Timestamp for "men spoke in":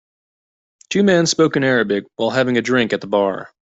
1.03-1.63